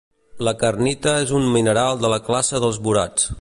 [0.47, 3.29] La kernita és un mineral de la classe dels borats.